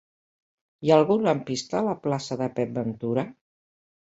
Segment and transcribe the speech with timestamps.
[0.87, 3.27] Hi ha algun lampista a la plaça de Pep Ventura?